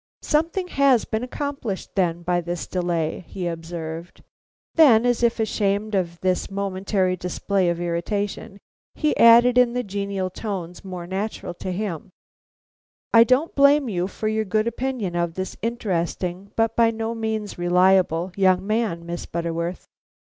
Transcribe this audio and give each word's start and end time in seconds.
"Something 0.23 0.69
has 0.69 1.05
been 1.05 1.21
accomplished, 1.21 1.93
then, 1.93 2.23
by 2.23 2.41
this 2.41 2.65
delay," 2.65 3.23
he 3.27 3.45
observed. 3.45 4.23
Then, 4.73 5.05
as 5.05 5.21
if 5.21 5.39
ashamed 5.39 5.93
of 5.93 6.19
this 6.21 6.49
momentary 6.49 7.15
display 7.15 7.69
of 7.69 7.79
irritation, 7.79 8.57
he 8.95 9.15
added 9.15 9.59
in 9.59 9.73
the 9.73 9.83
genial 9.83 10.31
tones 10.31 10.83
more 10.83 11.05
natural 11.05 11.53
to 11.53 11.71
him: 11.71 12.09
"I 13.13 13.23
don't 13.23 13.53
blame 13.53 13.89
you 13.89 14.07
for 14.07 14.27
your 14.27 14.43
good 14.43 14.65
opinion 14.67 15.15
of 15.15 15.35
this 15.35 15.55
interesting, 15.61 16.51
but 16.55 16.75
by 16.75 16.89
no 16.89 17.13
means 17.13 17.59
reliable, 17.59 18.31
young 18.35 18.65
man, 18.65 19.05
Miss 19.05 19.27
Butterworth. 19.27 19.87